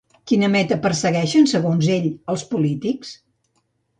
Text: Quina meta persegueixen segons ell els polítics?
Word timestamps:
Quina 0.29 0.47
meta 0.53 0.77
persegueixen 0.85 1.45
segons 1.51 1.89
ell 1.97 2.09
els 2.35 2.47
polítics? 2.53 3.15